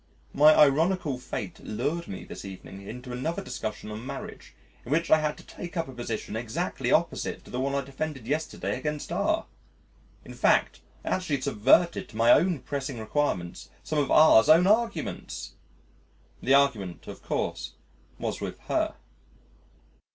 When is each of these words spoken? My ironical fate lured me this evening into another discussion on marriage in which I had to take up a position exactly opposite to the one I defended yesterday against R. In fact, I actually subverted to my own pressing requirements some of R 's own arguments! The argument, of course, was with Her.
My 0.33 0.55
ironical 0.55 1.19
fate 1.19 1.59
lured 1.59 2.07
me 2.07 2.23
this 2.23 2.43
evening 2.43 2.87
into 2.87 3.11
another 3.11 3.43
discussion 3.43 3.91
on 3.91 4.03
marriage 4.03 4.55
in 4.83 4.91
which 4.91 5.11
I 5.11 5.19
had 5.19 5.37
to 5.37 5.45
take 5.45 5.77
up 5.77 5.87
a 5.87 5.91
position 5.93 6.35
exactly 6.35 6.91
opposite 6.91 7.45
to 7.45 7.51
the 7.51 7.59
one 7.59 7.75
I 7.75 7.81
defended 7.85 8.25
yesterday 8.25 8.75
against 8.79 9.11
R. 9.11 9.45
In 10.25 10.33
fact, 10.33 10.79
I 11.05 11.09
actually 11.09 11.39
subverted 11.41 12.09
to 12.09 12.17
my 12.17 12.31
own 12.31 12.61
pressing 12.61 12.97
requirements 12.97 13.69
some 13.83 13.99
of 13.99 14.09
R 14.09 14.43
's 14.43 14.49
own 14.49 14.65
arguments! 14.65 15.53
The 16.41 16.55
argument, 16.55 17.05
of 17.05 17.21
course, 17.21 17.73
was 18.17 18.41
with 18.41 18.57
Her. 18.61 18.95